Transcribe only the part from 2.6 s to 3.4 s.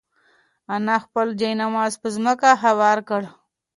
هوار کړ.